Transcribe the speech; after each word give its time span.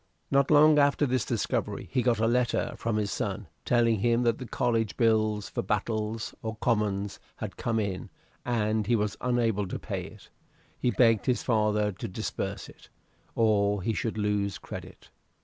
Not 0.31 0.49
long 0.49 0.79
after 0.79 1.05
this 1.05 1.23
discovery 1.25 1.87
he 1.91 2.01
got 2.01 2.17
a 2.17 2.25
letter 2.25 2.73
from 2.75 2.95
his 2.95 3.11
son, 3.11 3.45
telling 3.65 3.99
him 3.99 4.23
that 4.23 4.39
the 4.39 4.47
college 4.47 4.97
bill 4.97 5.39
for 5.41 5.61
battels, 5.61 6.33
or 6.41 6.55
commons, 6.55 7.19
had 7.35 7.55
come 7.55 7.79
in, 7.79 8.09
and 8.43 8.87
he 8.87 8.95
was 8.95 9.15
unable 9.21 9.67
to 9.67 9.77
pay 9.77 10.05
it; 10.05 10.31
he 10.79 10.89
begged 10.89 11.27
his 11.27 11.43
father 11.43 11.91
to 11.91 12.07
disburse 12.07 12.67
it, 12.67 12.89
or 13.35 13.83
he 13.83 13.93
should 13.93 14.17
lose 14.17 14.57
credit. 14.57 15.11